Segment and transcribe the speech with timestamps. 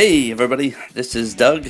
[0.00, 1.68] Hey, everybody, this is Doug,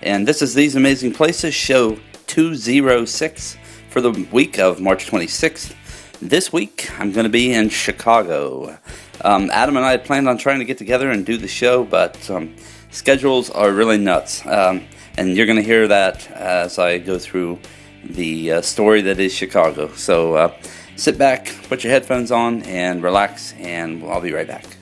[0.00, 3.56] and this is These Amazing Places, show 206
[3.90, 5.74] for the week of March 26th.
[6.22, 8.78] This week, I'm going to be in Chicago.
[9.20, 11.84] Um, Adam and I had planned on trying to get together and do the show,
[11.84, 12.56] but um,
[12.90, 14.40] schedules are really nuts.
[14.46, 14.82] Um,
[15.18, 17.58] and you're going to hear that as I go through
[18.02, 19.92] the uh, story that is Chicago.
[19.92, 20.56] So uh,
[20.96, 24.75] sit back, put your headphones on, and relax, and I'll be right back.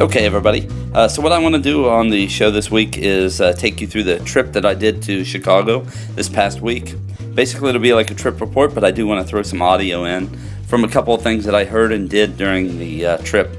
[0.00, 0.68] Okay, everybody.
[0.94, 3.80] Uh, so, what I want to do on the show this week is uh, take
[3.80, 5.80] you through the trip that I did to Chicago
[6.14, 6.94] this past week.
[7.34, 10.04] Basically, it'll be like a trip report, but I do want to throw some audio
[10.04, 10.28] in
[10.68, 13.50] from a couple of things that I heard and did during the uh, trip.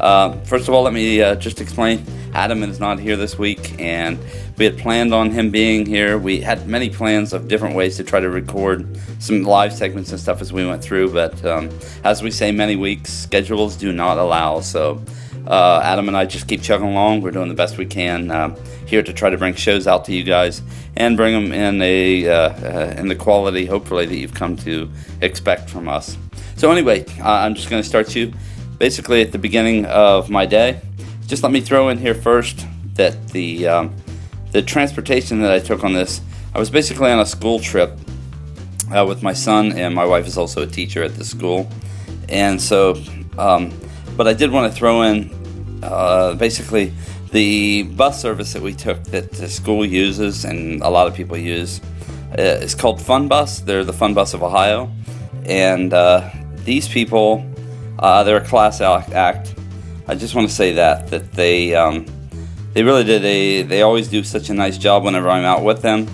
[0.00, 3.80] Uh, first of all, let me uh, just explain Adam is not here this week,
[3.80, 4.18] and
[4.58, 6.18] we had planned on him being here.
[6.18, 10.18] We had many plans of different ways to try to record some live segments and
[10.18, 11.70] stuff as we went through, but um,
[12.02, 14.58] as we say many weeks, schedules do not allow.
[14.58, 15.00] So,
[15.46, 17.22] uh, Adam and I just keep chugging along.
[17.22, 18.54] We're doing the best we can uh,
[18.86, 20.62] here to try to bring shows out to you guys
[20.96, 24.90] and bring them in a uh, uh in the quality, hopefully, that you've come to
[25.20, 26.16] expect from us.
[26.56, 28.32] So anyway, I'm just going to start you
[28.78, 30.80] basically at the beginning of my day.
[31.26, 33.94] Just let me throw in here first that the um,
[34.52, 36.20] the transportation that I took on this,
[36.54, 37.92] I was basically on a school trip
[38.90, 41.68] uh, with my son, and my wife is also a teacher at the school,
[42.28, 43.00] and so.
[43.38, 43.70] Um,
[44.16, 45.30] but I did want to throw in
[45.82, 46.92] uh, basically
[47.32, 51.36] the bus service that we took that the school uses and a lot of people
[51.36, 51.80] use.
[52.32, 53.60] Uh, it's called Fun Bus.
[53.60, 54.90] They're the Fun Bus of Ohio,
[55.44, 56.30] and uh,
[56.64, 57.44] these people,
[57.98, 59.54] uh, they're a class act.
[60.08, 62.06] I just want to say that that they um,
[62.72, 65.82] they really did a they always do such a nice job whenever I'm out with
[65.82, 66.08] them.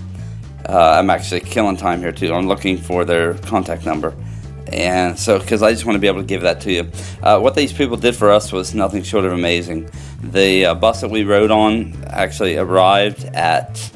[0.69, 2.33] Uh, I'm actually killing time here too.
[2.33, 4.15] I'm looking for their contact number.
[4.73, 6.91] And so, because I just want to be able to give that to you.
[7.23, 9.91] Uh, what these people did for us was nothing short of amazing.
[10.23, 13.93] The uh, bus that we rode on actually arrived at,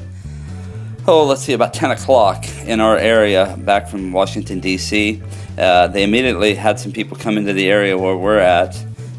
[1.07, 5.21] oh, let's see, about 10 o'clock in our area back from Washington, D.C.
[5.57, 8.77] Uh, they immediately had some people come into the area where we're at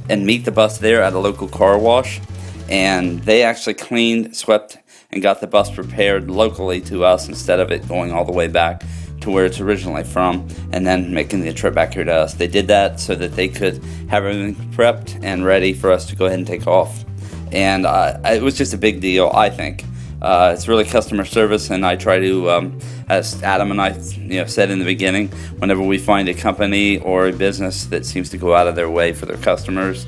[0.09, 2.21] and meet the bus there at a local car wash.
[2.69, 4.79] And they actually cleaned, swept,
[5.11, 8.47] and got the bus prepared locally to us instead of it going all the way
[8.47, 8.83] back
[9.21, 12.35] to where it's originally from and then making the trip back here to us.
[12.35, 16.17] They did that so that they could have everything prepped and ready for us to
[16.17, 17.05] go ahead and take off.
[17.53, 19.85] And uh, it was just a big deal, I think.
[20.21, 24.41] Uh, it's really customer service, and I try to, um, as Adam and I, you
[24.41, 28.29] know, said in the beginning, whenever we find a company or a business that seems
[28.31, 30.07] to go out of their way for their customers,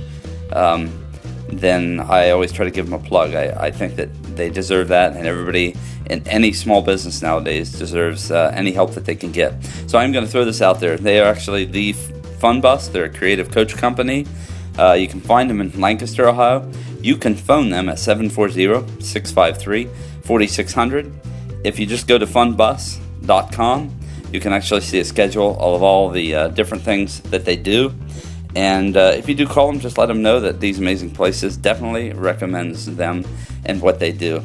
[0.53, 0.91] um,
[1.53, 3.35] then I always try to give them a plug.
[3.35, 5.77] I, I think that they deserve that, and everybody
[6.09, 9.63] in any small business nowadays deserves uh, any help that they can get.
[9.87, 10.97] So I'm going to throw this out there.
[10.97, 11.93] They are actually the
[12.41, 12.89] Fun Bus.
[12.89, 14.27] They're a creative coach company.
[14.79, 16.71] Uh, you can find them in Lancaster, Ohio.
[17.01, 19.89] You can phone them at 740 653
[20.25, 21.13] 4600.
[21.65, 24.01] If you just go to funbus.com,
[24.33, 27.93] you can actually see a schedule of all the uh, different things that they do.
[28.57, 31.57] And uh, if you do call them, just let them know that these amazing places
[31.57, 33.25] definitely recommends them
[33.65, 34.43] and what they do.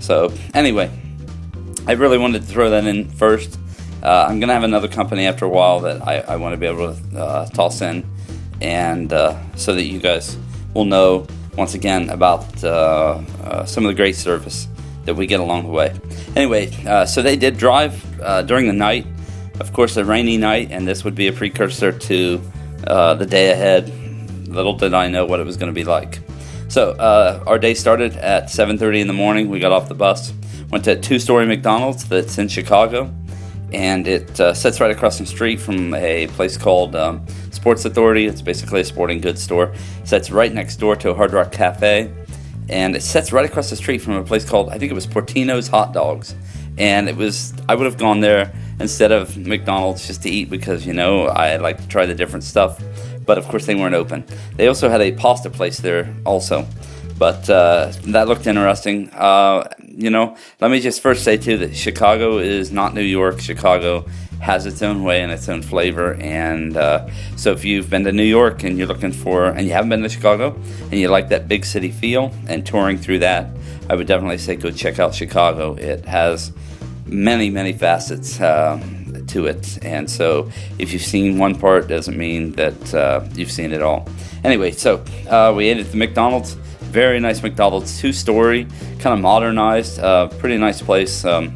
[0.00, 0.90] So anyway,
[1.86, 3.58] I really wanted to throw that in first.
[4.02, 6.66] Uh, I'm gonna have another company after a while that I, I want to be
[6.66, 8.04] able to uh, toss in,
[8.60, 10.36] and uh, so that you guys
[10.74, 11.26] will know
[11.56, 14.68] once again about uh, uh, some of the great service
[15.04, 15.94] that we get along the way.
[16.34, 16.70] Anyway,
[17.06, 18.02] so they did drive
[18.46, 19.06] during the night.
[19.60, 22.42] Of course, a rainy night, and this would be a precursor to
[22.84, 23.92] the day ahead.
[24.48, 26.20] Little did I know what it was going to be like.
[26.68, 29.48] So uh, our day started at 7:30 in the morning.
[29.48, 30.32] We got off the bus,
[30.70, 33.14] went to two-story McDonald's that's in Chicago,
[33.72, 38.26] and it uh, sits right across the street from a place called um, Sports Authority.
[38.26, 39.72] It's basically a sporting goods store.
[40.02, 42.12] It sits right next door to a Hard Rock Cafe,
[42.68, 45.06] and it sits right across the street from a place called I think it was
[45.06, 46.34] Portillo's Hot Dogs,
[46.78, 50.86] and it was I would have gone there instead of McDonald's just to eat because
[50.86, 52.82] you know I like to try the different stuff
[53.26, 54.24] but of course they weren't open.
[54.56, 56.66] They also had a pasta place there also,
[57.18, 59.10] but uh, that looked interesting.
[59.10, 63.40] Uh, you know, let me just first say too that Chicago is not New York.
[63.40, 64.06] Chicago
[64.40, 68.12] has its own way and its own flavor, and uh, so if you've been to
[68.12, 70.54] New York and you're looking for, and you haven't been to Chicago,
[70.90, 73.48] and you like that big city feel and touring through that,
[73.88, 75.74] I would definitely say go check out Chicago.
[75.74, 76.52] It has
[77.06, 78.40] many, many facets.
[78.40, 79.78] Um, to it.
[79.84, 84.08] And so if you've seen one part, doesn't mean that uh, you've seen it all.
[84.42, 86.54] Anyway, so uh, we ate at the McDonald's.
[86.94, 88.68] Very nice McDonald's, two story,
[89.00, 91.50] kind of modernized, uh, pretty nice place, um,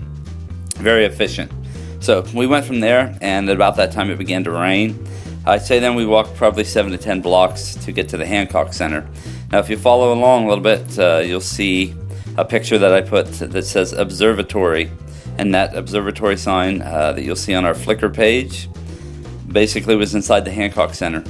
[0.76, 1.52] very efficient.
[2.00, 5.06] So we went from there, and at about that time it began to rain.
[5.46, 8.72] I'd say then we walked probably seven to ten blocks to get to the Hancock
[8.72, 9.08] Center.
[9.52, 11.94] Now, if you follow along a little bit, uh, you'll see
[12.36, 14.90] a picture that I put that says observatory,
[15.38, 18.68] and that observatory sign uh, that you'll see on our Flickr page
[19.50, 21.24] basically was inside the Hancock Center.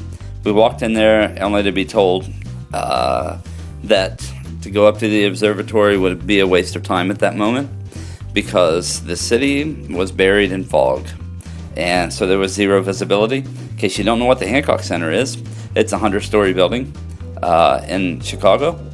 [0.45, 2.29] We walked in there only to be told
[2.73, 3.39] uh,
[3.85, 4.27] that
[4.63, 7.71] to go up to the observatory would be a waste of time at that moment
[8.33, 11.07] because the city was buried in fog.
[11.77, 13.39] And so there was zero visibility.
[13.39, 15.41] In case you don't know what the Hancock Center is,
[15.77, 16.93] it's a 100 story building
[17.43, 18.89] uh, in Chicago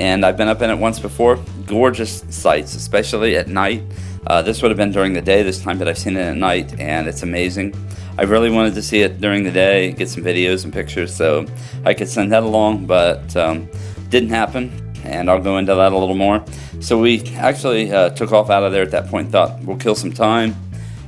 [0.00, 1.38] and I've been up in it once before.
[1.66, 3.82] Gorgeous sights, especially at night.
[4.26, 6.36] Uh, this would have been during the day this time, but I've seen it at
[6.36, 7.74] night, and it's amazing.
[8.18, 11.46] I really wanted to see it during the day, get some videos and pictures, so
[11.84, 13.68] I could send that along, but um,
[14.10, 16.44] didn't happen, and I'll go into that a little more.
[16.80, 19.30] So we actually uh, took off out of there at that point.
[19.30, 20.54] Thought we'll kill some time,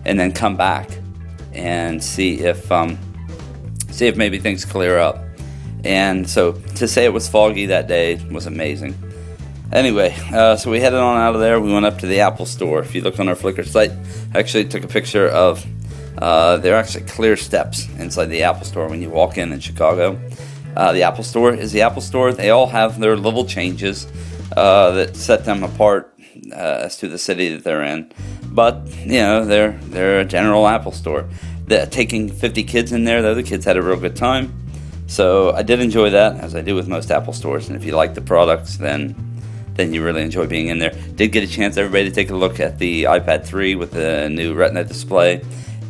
[0.05, 0.89] and then come back
[1.53, 2.99] and see if um,
[3.91, 5.23] see if maybe things clear up.
[5.85, 8.97] And so to say it was foggy that day was amazing.
[9.73, 11.59] Anyway, uh, so we headed on out of there.
[11.59, 12.81] We went up to the Apple store.
[12.81, 13.91] If you look on our Flickr site,
[14.35, 15.65] I actually took a picture of.
[16.19, 19.61] Uh, there are actually clear steps inside the Apple store when you walk in in
[19.61, 20.21] Chicago.
[20.77, 22.33] Uh, the Apple store is the Apple store.
[22.33, 24.07] They all have their little changes
[24.55, 26.15] uh, that set them apart
[26.53, 28.13] uh, as to the city that they're in.
[28.45, 31.29] But you know, they're they're a general Apple store.
[31.65, 34.53] They're taking 50 kids in there, though, the kids had a real good time.
[35.07, 37.69] So I did enjoy that, as I do with most Apple stores.
[37.69, 39.32] And if you like the products, then
[39.75, 40.91] then you really enjoy being in there.
[41.15, 44.29] Did get a chance, everybody, to take a look at the iPad 3 with the
[44.29, 45.43] new Retina display,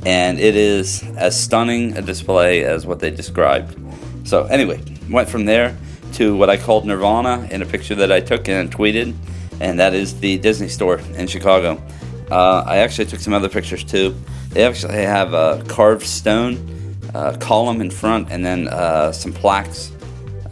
[0.05, 3.77] and it is as stunning a display as what they described.
[4.25, 4.81] So anyway,
[5.11, 5.77] went from there
[6.15, 9.15] to what I called Nirvana in a picture that I took and tweeted,
[9.61, 11.83] and that is the Disney store in Chicago.
[12.31, 14.15] Uh, I actually took some other pictures too.
[14.51, 19.93] They actually have a carved stone uh, column in front and then uh, some plaques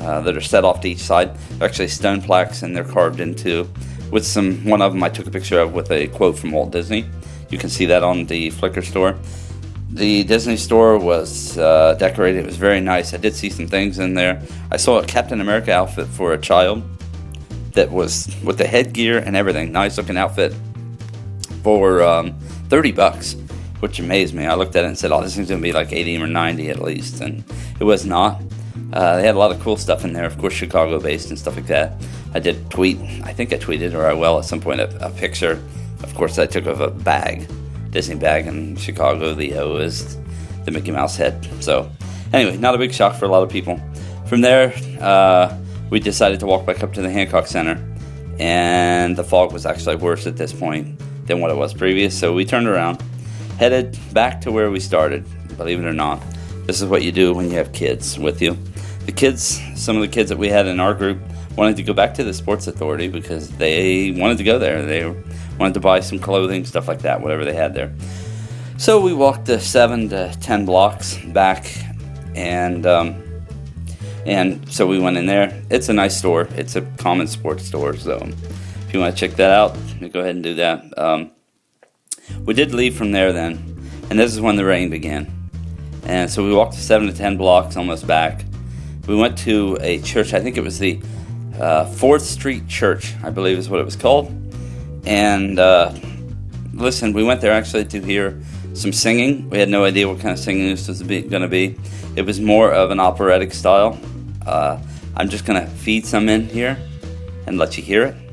[0.01, 1.35] uh, that are set off to each side.
[1.37, 3.69] They're actually stone plaques and they're carved into
[4.11, 4.65] with some.
[4.65, 7.09] One of them I took a picture of with a quote from Walt Disney.
[7.51, 9.17] You can see that on the Flickr store.
[9.93, 12.41] The Disney store was uh, decorated.
[12.41, 13.13] It was very nice.
[13.13, 14.41] I did see some things in there.
[14.71, 16.83] I saw a Captain America outfit for a child
[17.73, 19.73] that was with the headgear and everything.
[19.73, 20.55] Nice looking outfit
[21.63, 22.39] for um,
[22.69, 23.37] 30 bucks
[23.81, 24.47] which amazed me.
[24.47, 26.71] I looked at it and said, "Oh, this thing's gonna be like 80 or 90
[26.71, 27.43] at least," and
[27.79, 28.41] it was not.
[28.93, 31.57] Uh, they had a lot of cool stuff in there, of course, Chicago-based and stuff
[31.57, 31.95] like that.
[32.35, 35.11] I did tweet, I think I tweeted, or I will at some point, a, a
[35.11, 35.63] picture.
[36.03, 37.49] Of course, I took of a bag,
[37.91, 39.35] Disney bag in Chicago.
[39.35, 40.17] The O is
[40.65, 41.49] the Mickey Mouse head.
[41.61, 41.91] So,
[42.33, 43.81] anyway, not a big shock for a lot of people.
[44.27, 45.57] From there, uh,
[45.91, 47.79] we decided to walk back up to the Hancock Center,
[48.39, 52.19] and the fog was actually worse at this point than what it was previous.
[52.19, 53.03] So we turned around
[53.59, 55.25] headed back to where we started.
[55.57, 56.23] Believe it or not,
[56.67, 58.57] this is what you do when you have kids with you.
[59.11, 61.19] The kids, some of the kids that we had in our group,
[61.57, 64.87] wanted to go back to the Sports Authority because they wanted to go there.
[64.87, 65.05] They
[65.59, 67.93] wanted to buy some clothing, stuff like that, whatever they had there.
[68.79, 71.77] So we walked the seven to ten blocks back,
[72.37, 73.21] and um,
[74.27, 75.61] and so we went in there.
[75.71, 76.47] It's a nice store.
[76.53, 77.97] It's a common sports store.
[77.97, 78.17] So
[78.87, 79.77] if you want to check that out,
[80.13, 80.97] go ahead and do that.
[80.97, 81.33] Um,
[82.45, 83.57] we did leave from there then,
[84.09, 85.27] and this is when the rain began.
[86.05, 88.45] And so we walked seven to ten blocks almost back.
[89.07, 91.01] We went to a church, I think it was the
[91.59, 94.33] uh, Fourth Street Church, I believe is what it was called.
[95.05, 95.93] And uh,
[96.73, 98.41] listen, we went there actually to hear
[98.75, 99.51] some singing.
[99.51, 101.77] We had no idea what kind of singing this was going to be.
[102.17, 103.99] It was more of an operatic style.
[104.47, 104.81] Uh,
[105.17, 106.79] I'm just going to feed some in here
[107.47, 108.30] and let you hear it.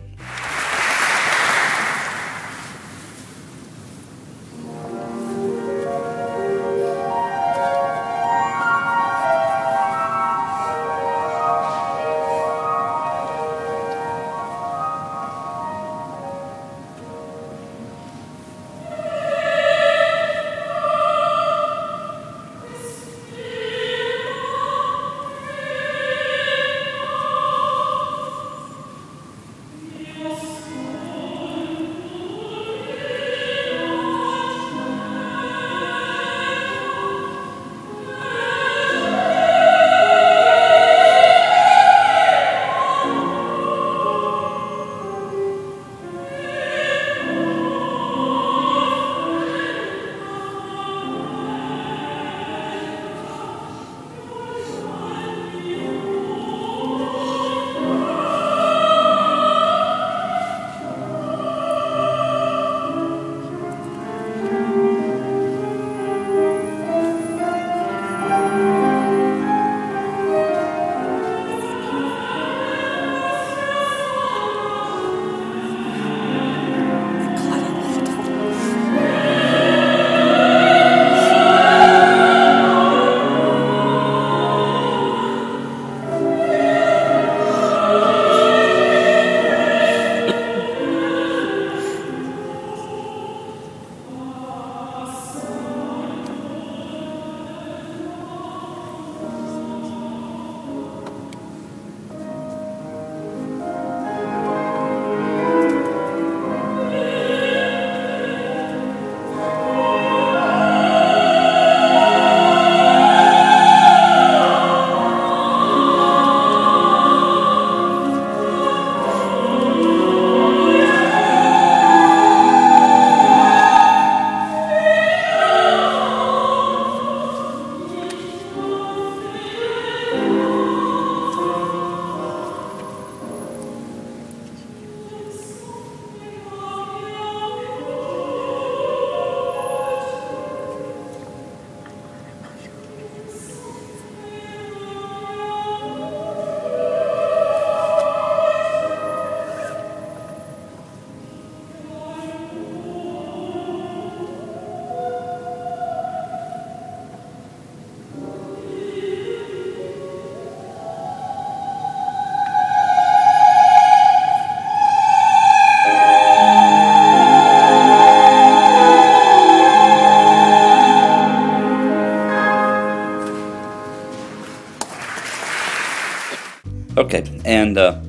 [177.08, 178.02] Okay, and uh,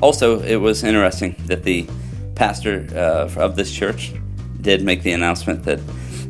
[0.00, 1.86] also it was interesting that the
[2.36, 4.14] pastor uh, of this church
[4.62, 5.78] did make the announcement that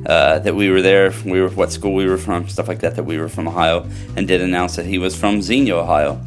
[0.06, 2.96] uh, that we were there, we were what school we were from, stuff like that,
[2.96, 6.20] that we were from Ohio, and did announce that he was from Xenia, Ohio.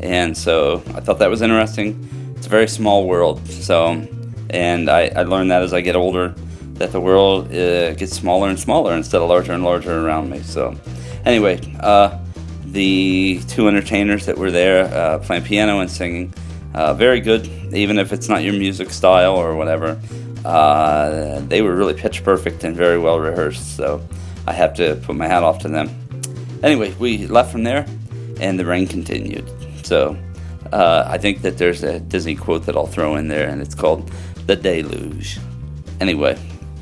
[0.00, 2.34] And so I thought that was interesting.
[2.36, 4.04] It's a very small world, so
[4.50, 6.34] and I, I learned that as I get older,
[6.80, 10.42] that the world uh, gets smaller and smaller instead of larger and larger around me.
[10.42, 10.74] So
[11.24, 12.18] anyway, uh,
[12.74, 16.34] the two entertainers that were there uh, playing piano and singing,
[16.74, 19.98] uh, very good, even if it's not your music style or whatever.
[20.44, 24.06] Uh, they were really pitch perfect and very well rehearsed, so
[24.46, 25.88] I have to put my hat off to them.
[26.62, 27.86] Anyway, we left from there,
[28.40, 29.50] and the rain continued.
[29.86, 30.16] So
[30.72, 33.74] uh, I think that there's a Disney quote that I'll throw in there, and it's
[33.74, 34.10] called
[34.46, 35.38] "The Deluge."
[36.00, 36.36] Anyway,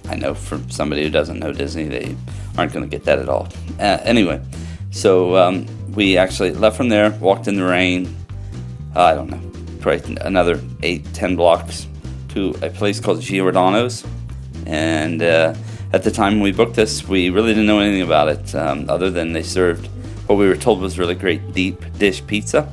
[0.08, 2.16] I know from somebody who doesn't know Disney, they
[2.56, 3.48] aren't going to get that at all.
[3.78, 4.40] Uh, anyway,
[4.90, 8.14] so um, we actually left from there, walked in the rain.
[8.94, 9.40] Uh, I don't know,
[9.80, 11.86] probably another eight, ten blocks
[12.30, 14.04] to a place called Giordano's.
[14.66, 15.54] And uh,
[15.92, 19.10] at the time we booked this, we really didn't know anything about it, um, other
[19.10, 19.88] than they served
[20.26, 22.72] what we were told was really great deep dish pizza.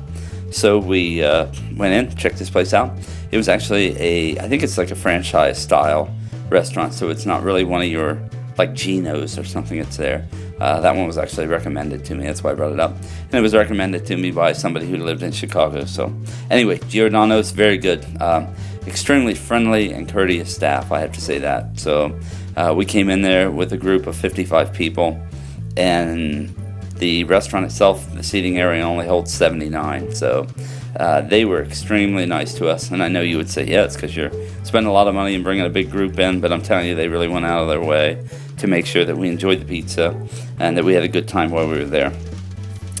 [0.50, 1.46] So we uh,
[1.76, 2.96] went in, checked this place out.
[3.30, 6.14] It was actually a, I think it's like a franchise style
[6.48, 8.18] restaurant, so it's not really one of your
[8.60, 10.28] like Gino's or something that's there.
[10.60, 12.26] Uh, that one was actually recommended to me.
[12.26, 12.90] That's why I brought it up.
[12.90, 15.86] And it was recommended to me by somebody who lived in Chicago.
[15.86, 16.14] So,
[16.50, 18.04] anyway, Giordano's very good.
[18.20, 18.54] Um,
[18.86, 21.80] extremely friendly and courteous staff, I have to say that.
[21.80, 22.20] So,
[22.54, 25.18] uh, we came in there with a group of 55 people,
[25.78, 26.54] and
[26.96, 30.14] the restaurant itself, the seating area only holds 79.
[30.14, 30.46] So,
[30.96, 32.90] uh, they were extremely nice to us.
[32.90, 34.32] And I know you would say, yeah, it's because you're
[34.64, 36.94] spending a lot of money and bringing a big group in, but I'm telling you,
[36.94, 38.22] they really went out of their way
[38.60, 40.16] to make sure that we enjoyed the pizza
[40.58, 42.12] and that we had a good time while we were there.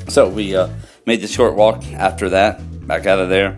[0.08, 0.68] So we uh,
[1.06, 3.56] made the short walk after that, back out of there,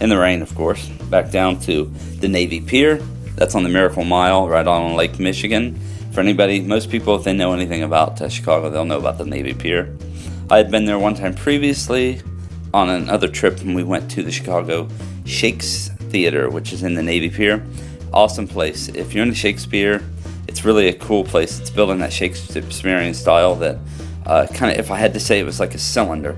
[0.00, 1.84] in the rain, of course, back down to
[2.18, 2.96] the Navy Pier.
[3.36, 5.78] That's on the Miracle Mile, right on Lake Michigan.
[6.12, 9.24] For anybody, most people, if they know anything about uh, Chicago, they'll know about the
[9.24, 9.96] Navy Pier.
[10.50, 12.20] I had been there one time previously
[12.74, 14.88] on another trip, and we went to the Chicago
[15.24, 17.64] Shakes Theater, which is in the Navy Pier.
[18.12, 18.88] Awesome place.
[18.88, 20.02] If you're into Shakespeare,
[20.52, 21.58] it's really a cool place.
[21.58, 23.78] It's built in that Shakespearean style that
[24.26, 26.36] uh, kind of, if I had to say, it was like a cylinder.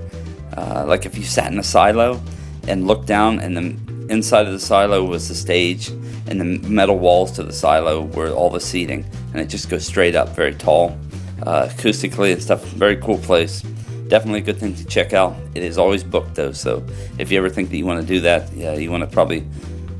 [0.55, 2.21] Uh, like if you sat in a silo
[2.65, 5.89] and looked down, and the inside of the silo was the stage,
[6.27, 9.85] and the metal walls to the silo were all the seating, and it just goes
[9.85, 10.97] straight up, very tall,
[11.43, 12.63] uh, acoustically and stuff.
[12.67, 13.63] Very cool place.
[14.07, 15.35] Definitely a good thing to check out.
[15.55, 16.85] It is always booked though, so
[17.19, 19.45] if you ever think that you want to do that, yeah, you want to probably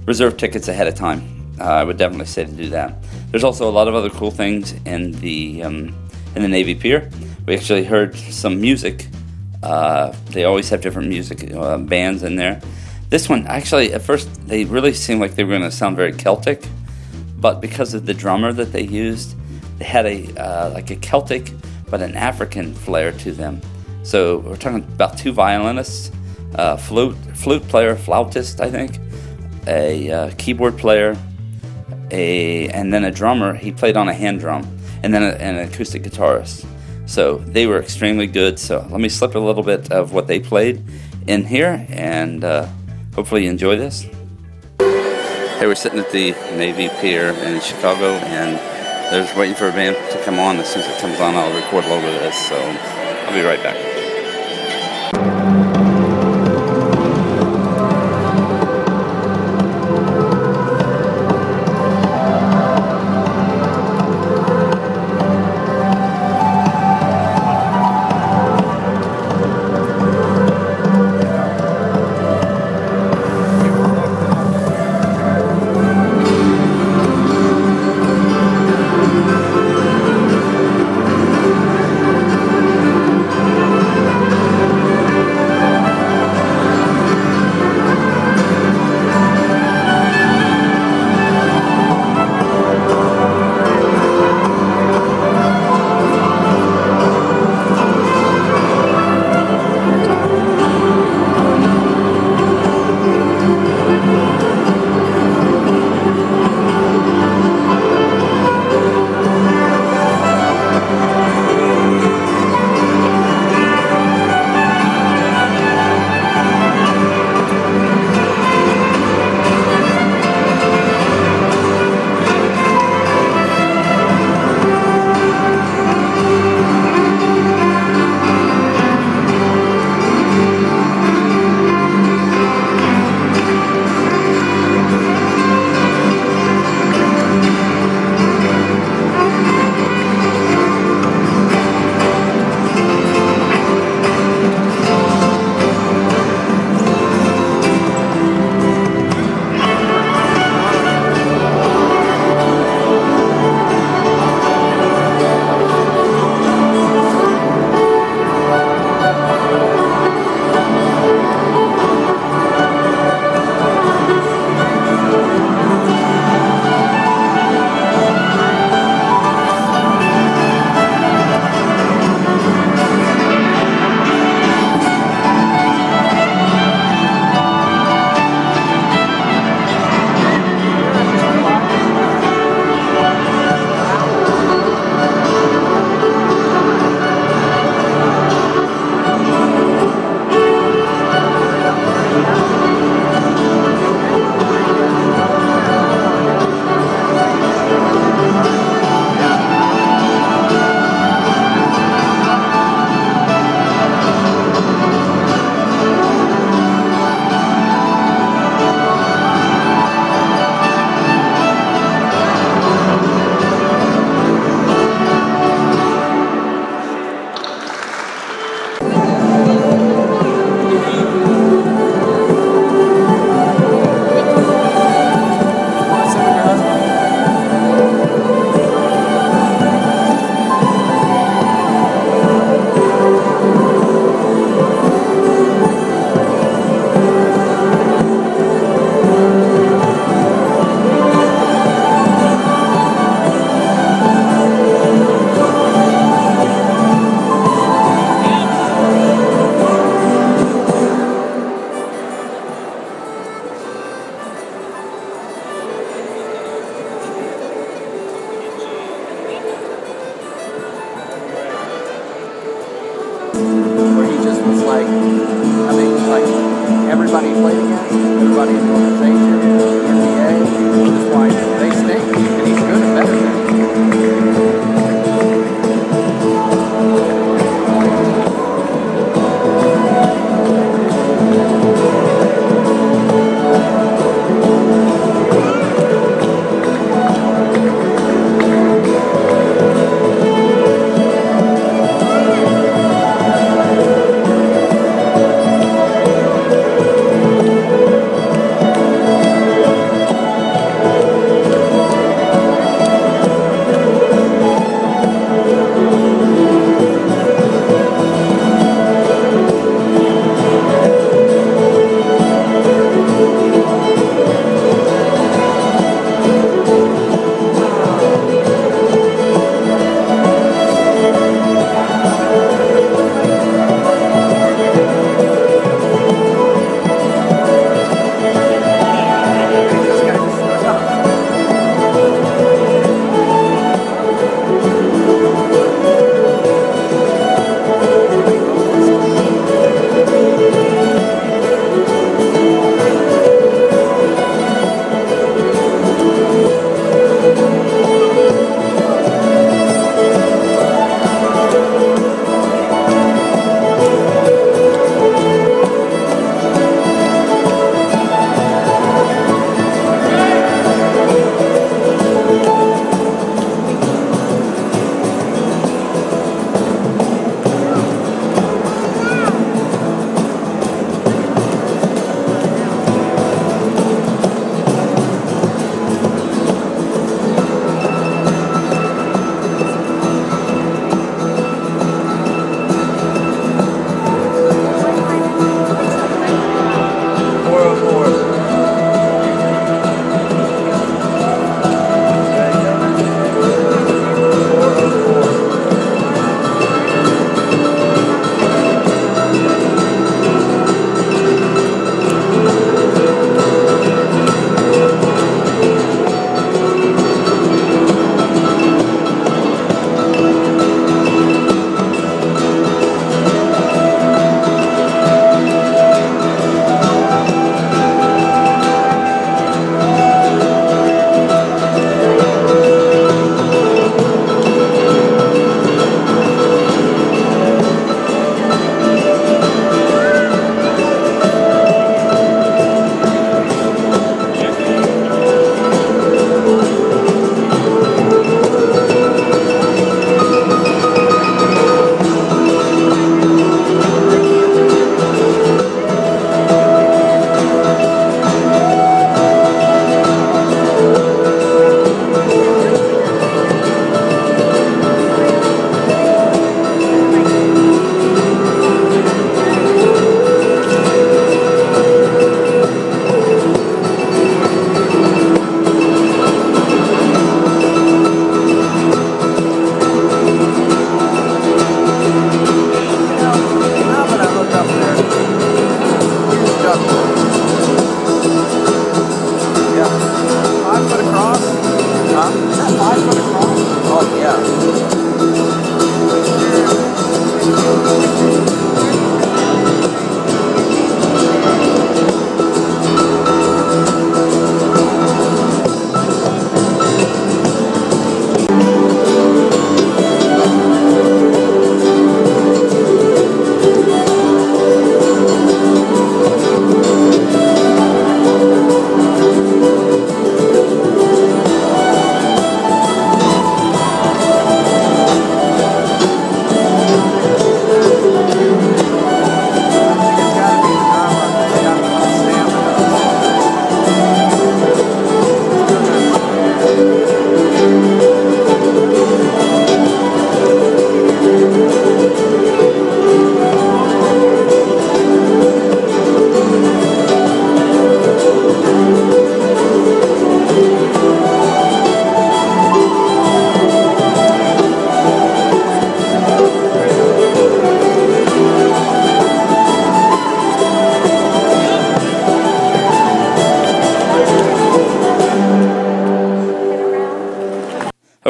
[0.06, 1.35] reserve tickets ahead of time.
[1.60, 2.96] Uh, I would definitely say to do that.
[3.32, 5.96] There's also a lot of other cool things in the um,
[6.36, 7.10] in the Navy Pier.
[7.46, 9.08] We actually heard some music.
[9.64, 12.62] Uh, they always have different music uh, bands in there.
[13.10, 16.12] This one, actually, at first they really seemed like they were going to sound very
[16.12, 16.68] Celtic,
[17.38, 19.36] but because of the drummer that they used,
[19.78, 21.52] they had a uh, like a Celtic
[21.90, 23.62] but an African flair to them.
[24.04, 26.12] So we're talking about two violinists,
[26.56, 29.00] uh, flute flute player, flautist, I think,
[29.68, 31.18] a uh, keyboard player,
[32.16, 33.54] a and then a drummer.
[33.54, 34.64] He played on a hand drum,
[35.04, 36.66] and then a, an acoustic guitarist.
[37.06, 38.58] So they were extremely good.
[38.58, 40.82] So let me slip a little bit of what they played
[41.28, 42.68] in here, and uh,
[43.14, 44.08] hopefully you enjoy this.
[45.58, 48.58] Hey, we're sitting at the Navy Pier in Chicago, and
[49.12, 50.58] they're just waiting for a band to come on.
[50.58, 52.38] As soon as it comes on, I'll record a little bit of this.
[52.48, 53.85] So I'll be right back.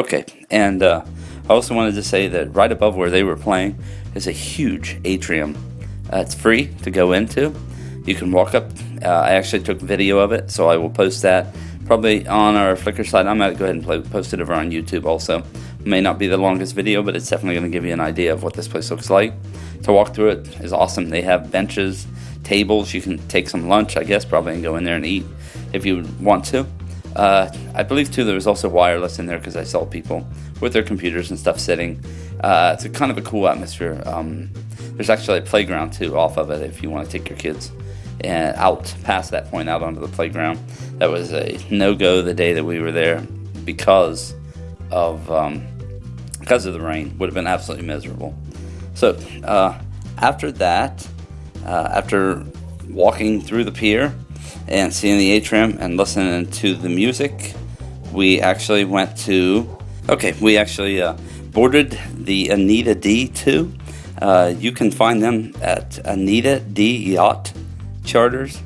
[0.06, 1.04] Okay, and uh,
[1.48, 3.76] I also wanted to say that right above where they were playing
[4.14, 5.56] is a huge atrium
[6.12, 7.52] Uh, it's free to go into.
[8.04, 8.70] You can walk up.
[9.02, 11.52] Uh, I actually took video of it, so I will post that
[11.86, 13.26] probably on our Flickr site.
[13.26, 15.42] I might go ahead and play, post it over on YouTube also.
[15.84, 18.32] May not be the longest video, but it's definitely going to give you an idea
[18.32, 19.32] of what this place looks like.
[19.82, 21.08] To walk through it is awesome.
[21.08, 22.06] They have benches,
[22.44, 22.94] tables.
[22.94, 25.24] You can take some lunch, I guess, probably, and go in there and eat
[25.72, 26.64] if you want to.
[27.16, 30.26] Uh, I believe too there was also wireless in there because I saw people
[30.60, 32.02] with their computers and stuff sitting.
[32.40, 34.02] Uh, it's a kind of a cool atmosphere.
[34.04, 34.50] Um,
[34.94, 37.72] there's actually a playground too off of it if you want to take your kids
[38.20, 40.58] and out past that point out onto the playground.
[40.98, 43.22] That was a no go the day that we were there
[43.64, 44.34] because
[44.90, 45.66] of um,
[46.40, 47.16] because of the rain.
[47.18, 48.36] Would have been absolutely miserable.
[48.94, 49.80] So uh,
[50.18, 51.06] after that,
[51.64, 52.44] uh, after
[52.90, 54.14] walking through the pier
[54.68, 57.54] and seeing the atrium and listening to the music,
[58.12, 59.68] we actually went to.
[60.08, 61.16] Okay, we actually uh,
[61.52, 63.72] boarded the Anita Dee 2.
[64.20, 67.52] Uh, you can find them at Anita Dee Yacht
[68.04, 68.60] Charters.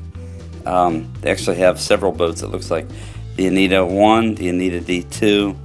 [0.65, 2.41] Um, they actually have several boats.
[2.41, 2.87] It looks like
[3.35, 5.55] the Anita 1, the Anita Dee 2.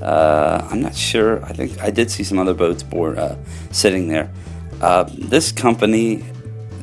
[0.00, 1.44] Uh, I'm not sure.
[1.44, 3.36] I think I did see some other boats board, uh,
[3.70, 4.30] sitting there.
[4.80, 6.24] Uh, this company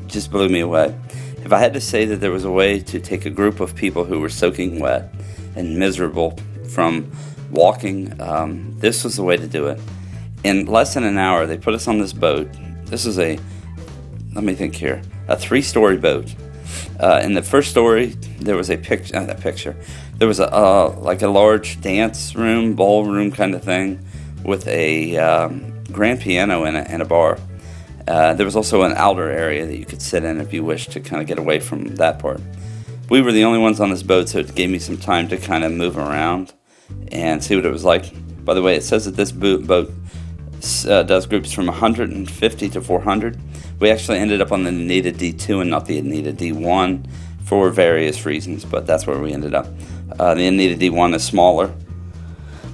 [0.07, 0.95] just blew me away.
[1.49, 3.73] If I had to say that there was a way to take a group of
[3.73, 5.11] people who were soaking wet
[5.55, 6.37] and miserable
[6.69, 7.11] from
[7.49, 9.79] walking, um, this was the way to do it.
[10.43, 12.47] In less than an hour, they put us on this boat.
[12.85, 13.39] This is a,
[14.35, 16.35] let me think here, a three story boat.
[16.99, 18.09] Uh, in the first story,
[18.39, 19.17] there was a picture.
[19.17, 19.75] Uh, that picture.
[20.19, 24.05] There was a uh, like a large dance room, ballroom kind of thing,
[24.45, 27.39] with a um, grand piano in it and a bar.
[28.09, 30.91] Uh, there was also an outer area that you could sit in if you wished
[30.91, 32.41] to kind of get away from that part.
[33.07, 35.37] We were the only ones on this boat, so it gave me some time to
[35.37, 36.51] kind of move around
[37.11, 38.11] and see what it was like.
[38.43, 39.91] By the way, it says that this boat
[40.87, 43.39] uh, does groups from 150 to 400.
[43.79, 47.05] We actually ended up on the Anita Dee 2 and not the Anita Dee 1
[47.43, 49.67] for various reasons, but that's where we ended up.
[50.17, 51.71] Uh, the Anita Dee 1 is smaller,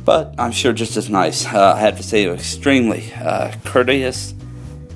[0.06, 1.46] but I'm sure just as nice.
[1.46, 4.34] Uh, I have to say, extremely uh, courteous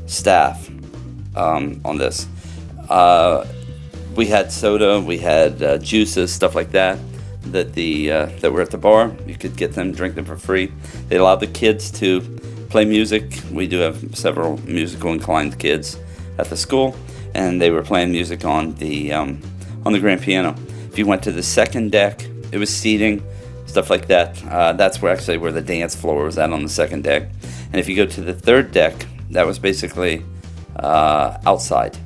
[0.10, 0.70] staff
[1.36, 2.28] um, on this.
[2.90, 3.46] Uh,
[4.16, 7.00] we had soda, we had uh, juices, stuff like that.
[7.44, 10.36] That the uh, that were at the bar, you could get them, drink them for
[10.36, 10.72] free.
[11.08, 12.22] They allowed the kids to
[12.70, 13.42] play music.
[13.52, 15.98] We do have several musical inclined kids
[16.38, 16.98] at the school,
[17.34, 19.42] and they were playing music on the um,
[19.86, 20.54] on the grand piano.
[20.92, 23.24] If you went to the second deck, it was seating,
[23.68, 24.44] stuff like that.
[24.46, 27.30] Uh, that's where actually where the dance floor was at on the second deck.
[27.72, 28.94] And if you go to the third deck,
[29.32, 30.24] that was basically
[30.76, 31.98] uh, outside.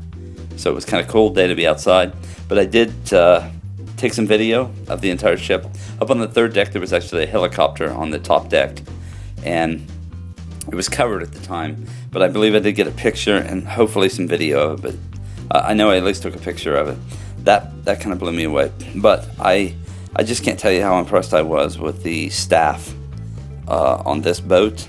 [0.55, 2.13] So it was kind of cool day to be outside.
[2.47, 3.49] But I did uh,
[3.97, 5.65] take some video of the entire ship.
[6.01, 8.77] Up on the third deck, there was actually a helicopter on the top deck,
[9.43, 9.85] and
[10.67, 11.85] it was covered at the time.
[12.11, 14.95] But I believe I did get a picture and hopefully some video of it.
[15.51, 16.97] I know I at least took a picture of it.
[17.45, 18.71] That that kind of blew me away.
[18.95, 19.75] But I
[20.15, 22.93] I just can't tell you how impressed I was with the staff
[23.67, 24.87] uh, on this boat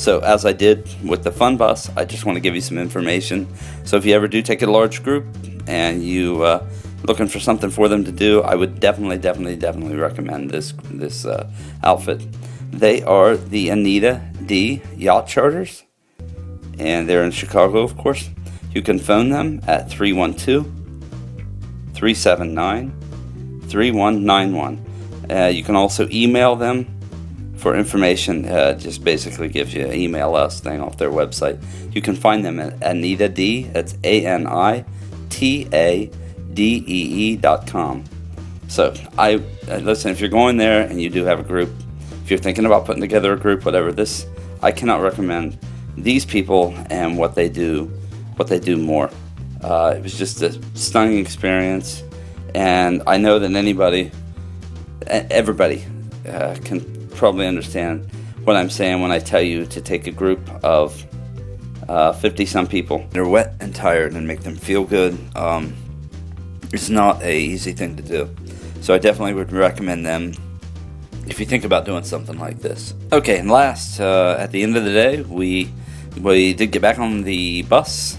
[0.00, 2.78] so, as I did with the Fun Bus, I just want to give you some
[2.78, 3.46] information.
[3.84, 5.26] So, if you ever do take a large group
[5.66, 6.66] and you uh,
[7.02, 11.26] looking for something for them to do, I would definitely, definitely, definitely recommend this this
[11.26, 11.50] uh,
[11.84, 12.22] outfit.
[12.70, 15.84] They are the Anita Dee Yacht Charters,
[16.78, 18.30] and they're in Chicago, of course.
[18.72, 20.64] You can phone them at 312
[21.92, 24.86] 379 3191.
[25.28, 26.99] Uh, you can also email them
[27.60, 31.62] for information, uh, just basically gives you an email us thing off their website.
[31.94, 33.64] You can find them at Anita Dee.
[33.64, 34.84] That's A N I
[35.28, 36.10] T A
[36.54, 38.04] D E E dot com.
[38.68, 39.34] So I
[39.68, 40.10] uh, listen.
[40.10, 41.70] If you're going there and you do have a group,
[42.24, 44.26] if you're thinking about putting together a group, whatever this,
[44.62, 45.58] I cannot recommend
[45.96, 47.84] these people and what they do,
[48.36, 49.10] what they do more.
[49.62, 52.02] Uh, it was just a stunning experience,
[52.54, 54.10] and I know that anybody,
[55.06, 55.84] everybody,
[56.26, 58.10] uh, can probably understand
[58.44, 60.94] what I'm saying when I tell you to take a group of
[61.84, 63.06] 50 uh, some people.
[63.10, 65.18] They're wet and tired and make them feel good.
[65.36, 65.76] Um,
[66.72, 68.34] it's not a easy thing to do.
[68.80, 70.32] So I definitely would recommend them
[71.26, 72.94] if you think about doing something like this.
[73.12, 75.70] Okay, and last, uh, at the end of the day, we
[76.22, 78.16] we did get back on the bus.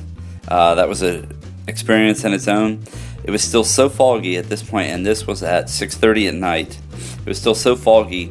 [0.47, 1.27] Uh, that was an
[1.67, 2.83] experience in its own.
[3.23, 6.77] It was still so foggy at this point, and this was at 6:30 at night.
[7.25, 8.29] It was still so foggy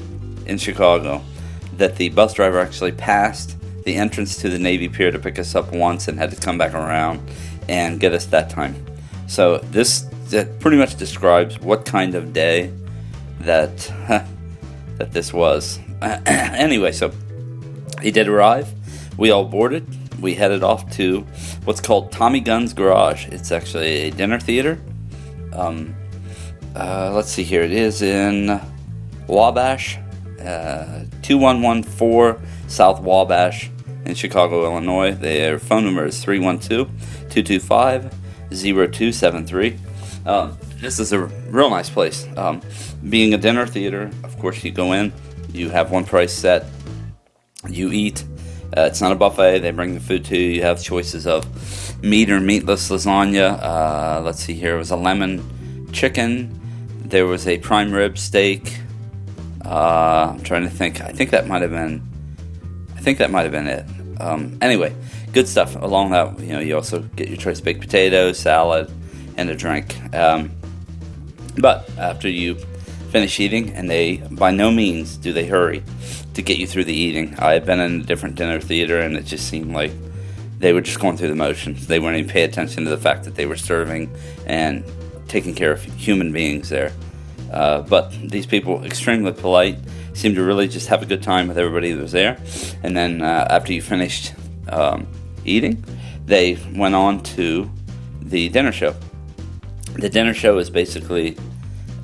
[0.51, 1.23] in Chicago
[1.77, 5.55] that the bus driver actually passed the entrance to the Navy Pier to pick us
[5.55, 7.21] up once and had to come back around
[7.69, 8.75] and get us that time.
[9.27, 12.73] So this that pretty much describes what kind of day
[13.41, 13.77] that
[14.99, 15.79] that this was.
[16.03, 17.13] anyway, so
[18.03, 18.69] he did arrive.
[19.17, 19.87] We all boarded.
[20.21, 21.21] we headed off to
[21.65, 23.27] what's called Tommy Gun's Garage.
[23.29, 24.79] It's actually a dinner theater.
[25.53, 25.95] Um,
[26.75, 27.63] uh, let's see here.
[27.63, 28.61] It is in
[29.27, 29.99] Wabash,
[30.41, 33.71] uh, 2114 South Wabash
[34.05, 35.13] in Chicago, Illinois.
[35.13, 36.89] Their phone number is 312
[37.31, 38.15] 225
[38.51, 39.79] 0273.
[40.27, 42.27] Um, this is a real nice place.
[42.37, 42.61] Um,
[43.09, 45.13] being a dinner theater, of course, you go in,
[45.53, 46.67] you have one price set,
[47.69, 48.25] you eat.
[48.77, 49.59] Uh, it's not a buffet.
[49.59, 50.51] They bring the food to you.
[50.51, 51.45] You have choices of
[52.03, 53.61] meat or meatless lasagna.
[53.61, 54.77] Uh, let's see here.
[54.77, 56.57] It was a lemon chicken.
[57.05, 58.81] There was a prime rib steak.
[59.71, 61.01] Uh, I'm trying to think.
[61.01, 62.03] I think that might have been.
[62.97, 63.87] I think that might have been it.
[64.21, 64.95] Um, anyway,
[65.33, 65.77] good stuff.
[65.77, 68.93] Along that, you know, you also get your choice of baked potatoes, salad,
[69.37, 69.97] and a drink.
[70.13, 70.51] Um,
[71.59, 72.57] but after you
[73.11, 75.85] finish eating, and they by no means do they hurry
[76.35, 77.37] to get you through the eating.
[77.39, 79.93] I had been in a different dinner theater, and it just seemed like
[80.59, 81.87] they were just going through the motions.
[81.87, 84.13] They weren't even paying attention to the fact that they were serving
[84.47, 84.85] and
[85.29, 86.93] taking care of human beings there.
[87.51, 89.79] Uh, but these people, extremely polite,
[90.15, 92.39] seemed to really just have a good time with everybody that was there.
[92.83, 94.35] And then uh, after you finished
[94.69, 95.07] um,
[95.45, 95.85] eating,
[96.27, 97.71] they went on to
[98.23, 98.95] the dinner show.
[99.95, 101.37] The dinner show is basically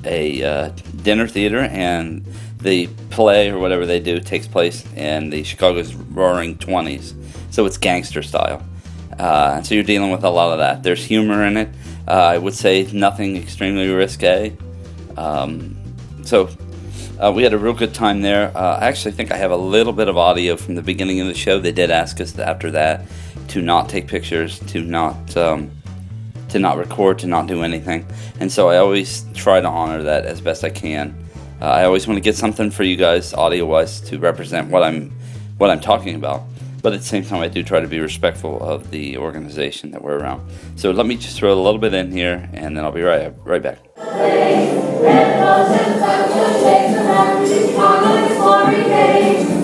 [0.03, 0.69] a uh,
[1.03, 2.25] dinner theater, and
[2.59, 7.13] the play or whatever they do takes place in the Chicago's Roaring Twenties,
[7.51, 8.61] so it's gangster style.
[9.17, 10.83] Uh, so you're dealing with a lot of that.
[10.83, 11.69] There's humor in it.
[12.07, 14.55] Uh, I would say nothing extremely risque.
[15.17, 15.77] Um,
[16.23, 16.49] so
[17.19, 18.55] uh, we had a real good time there.
[18.55, 21.27] Uh, I actually think I have a little bit of audio from the beginning of
[21.27, 21.59] the show.
[21.59, 23.05] They did ask us after that
[23.49, 25.71] to not take pictures, to not um,
[26.49, 28.05] to not record, to not do anything.
[28.39, 31.17] And so I always try to honor that as best I can.
[31.61, 34.83] Uh, I always want to get something for you guys, audio wise, to represent what
[34.83, 35.11] I'm
[35.57, 36.43] what I'm talking about.
[36.83, 40.03] But at the same time, I do try to be respectful of the organization that
[40.03, 40.47] we're around.
[40.75, 43.33] So let me just throw a little bit in here, and then I'll be right
[43.43, 44.36] right back.
[45.07, 46.97] Ladies and gentlemen,
[48.37, 49.56] put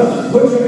[0.00, 0.59] your hands together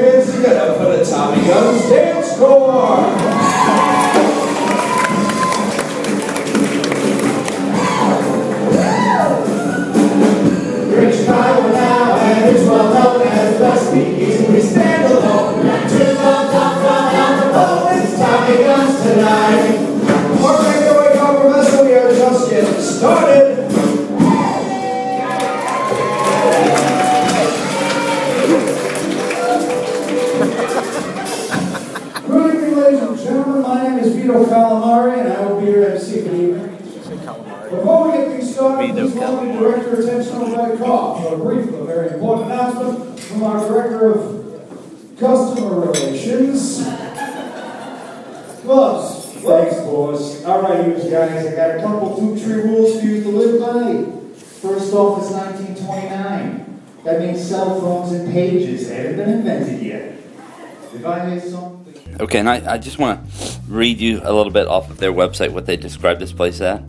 [62.32, 65.12] Okay, and I, I just want to read you a little bit off of their
[65.12, 66.82] website what they describe this place at.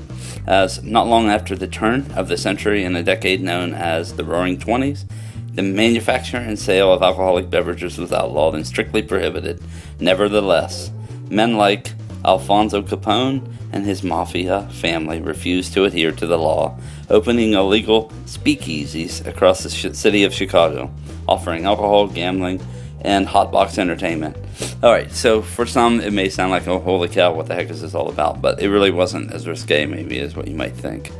[0.47, 4.23] As not long after the turn of the century in a decade known as the
[4.23, 5.06] Roaring Twenties,
[5.53, 9.62] the manufacture and sale of alcoholic beverages was outlawed and strictly prohibited.
[9.99, 10.91] Nevertheless,
[11.29, 11.91] men like
[12.23, 16.79] Alfonso Capone and his mafia family refused to adhere to the law,
[17.10, 20.89] opening illegal speakeasies across the city of Chicago,
[21.27, 22.65] offering alcohol, gambling,
[23.03, 24.37] and hotbox entertainment.
[24.81, 27.69] All right, so for some, it may sound like, oh, holy cow, what the heck
[27.69, 28.41] is this all about?
[28.41, 31.11] But it really wasn't as risque, maybe, as what you might think.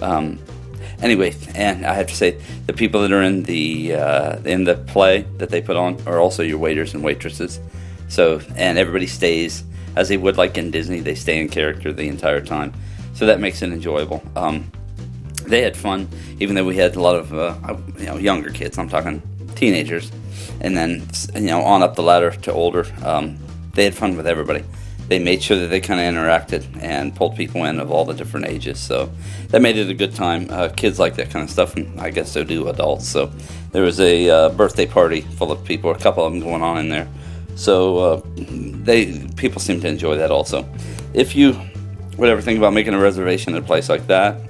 [0.00, 0.38] Um,
[1.00, 4.76] anyway, and I have to say, the people that are in the uh, in the
[4.76, 7.60] play that they put on are also your waiters and waitresses.
[8.08, 9.64] So, and everybody stays
[9.96, 11.00] as they would like in Disney.
[11.00, 12.72] They stay in character the entire time,
[13.14, 14.22] so that makes it enjoyable.
[14.36, 14.70] Um,
[15.46, 16.08] they had fun,
[16.38, 18.78] even though we had a lot of uh, you know younger kids.
[18.78, 19.22] I'm talking
[19.54, 20.10] teenagers,
[20.60, 22.86] and then you know on up the ladder to older.
[23.04, 23.38] Um,
[23.74, 24.64] they had fun with everybody.
[25.08, 28.14] They made sure that they kind of interacted and pulled people in of all the
[28.14, 28.78] different ages.
[28.78, 29.10] So
[29.48, 30.46] that made it a good time.
[30.48, 33.08] Uh, kids like that kind of stuff, and I guess so do adults.
[33.08, 33.30] So
[33.72, 36.78] there was a uh, birthday party full of people, a couple of them going on
[36.78, 37.08] in there.
[37.54, 40.68] So uh, they people seem to enjoy that also.
[41.12, 41.60] If you
[42.16, 44.40] would ever think about making a reservation at a place like that,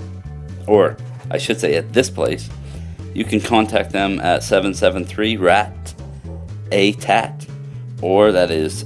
[0.67, 0.97] or
[1.31, 2.49] I should say at this place,
[3.15, 5.95] you can contact them at 773 RAT
[6.71, 7.47] A TAT,
[8.01, 8.85] or that is,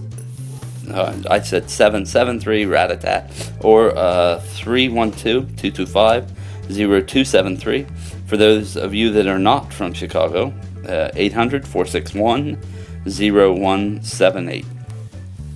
[0.91, 6.33] uh, I said 773 RAT A TAT, or uh, 312 225
[6.69, 7.87] 0273.
[8.27, 10.53] For those of you that are not from Chicago,
[10.89, 12.59] uh, 800 461
[13.05, 14.65] 0178.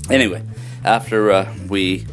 [0.09, 0.43] Anyway,
[0.85, 2.07] after uh, we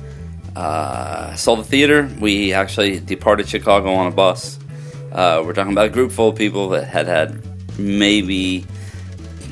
[0.55, 4.59] uh, saw the theater, we actually departed Chicago on a bus.
[5.17, 7.41] Uh, we're talking about a group full of people that had had
[7.79, 8.63] maybe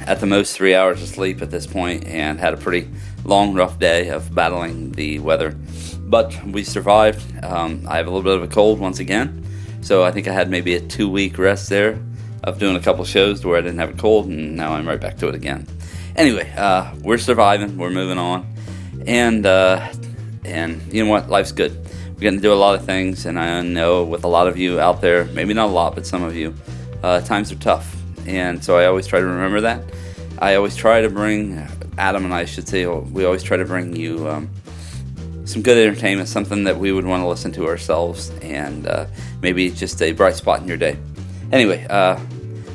[0.05, 2.87] at the most three hours of sleep at this point and had a pretty
[3.23, 5.55] long, rough day of battling the weather.
[6.01, 7.43] But we survived.
[7.43, 9.43] Um, I have a little bit of a cold once again,
[9.81, 11.99] so I think I had maybe a two week rest there
[12.43, 14.87] of doing a couple shows to where I didn't have a cold, and now I'm
[14.87, 15.65] right back to it again.
[16.15, 17.75] Anyway, uh, we're surviving.
[17.75, 18.53] We're moving on,
[19.07, 19.91] and uh,
[20.43, 21.27] and you know what?
[21.27, 21.84] Life's good.
[22.15, 24.57] We're getting to do a lot of things, and I know with a lot of
[24.57, 26.55] you out there, maybe not a lot, but some of you,
[27.03, 27.93] uh, times are tough,
[28.25, 29.83] and so I always try to remember that.
[30.39, 33.97] I always try to bring Adam and I should say we always try to bring
[33.97, 34.49] you um,
[35.43, 39.07] some good entertainment, something that we would want to listen to ourselves, and uh,
[39.41, 40.97] maybe just a bright spot in your day.
[41.51, 42.17] Anyway, uh,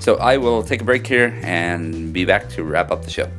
[0.00, 3.30] so I will take a break here and be back to wrap up the show.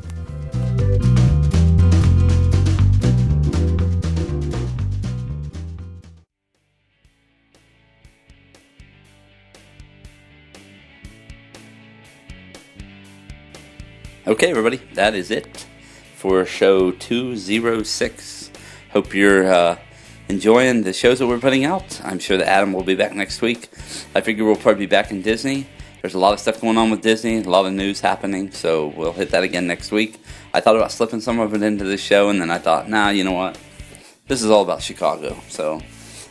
[14.27, 15.65] Okay, everybody, that is it
[16.15, 18.51] for show 206.
[18.91, 19.79] Hope you're uh,
[20.29, 21.99] enjoying the shows that we're putting out.
[22.03, 23.69] I'm sure that Adam will be back next week.
[24.13, 25.65] I figure we'll probably be back in Disney.
[26.03, 28.89] There's a lot of stuff going on with Disney, a lot of news happening, so
[28.95, 30.21] we'll hit that again next week.
[30.53, 33.09] I thought about slipping some of it into this show, and then I thought, nah,
[33.09, 33.57] you know what?
[34.27, 35.35] This is all about Chicago.
[35.47, 35.81] So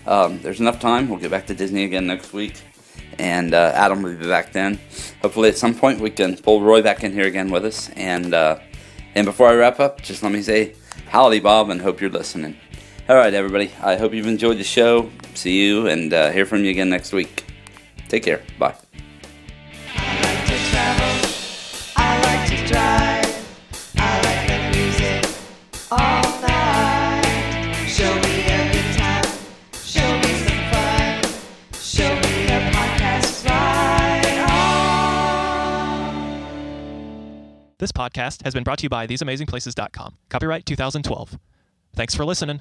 [0.07, 1.09] um, there's enough time.
[1.09, 2.63] We'll get back to Disney again next week
[3.21, 4.81] and uh, Adam will be back then.
[5.23, 7.91] Hopefully, at some point, we can pull Roy back in here again with us.
[7.91, 8.59] And uh,
[9.15, 10.75] and before I wrap up, just let me say
[11.09, 12.57] howdy, Bob, and hope you're listening.
[13.09, 13.71] All right, everybody.
[13.83, 15.11] I hope you've enjoyed the show.
[15.35, 17.45] See you and uh, hear from you again next week.
[18.09, 18.43] Take care.
[18.59, 18.80] Bye.
[37.81, 40.19] This podcast has been brought to you by theseamazingplaces.com.
[40.29, 41.39] Copyright 2012.
[41.95, 42.59] Thanks for listening.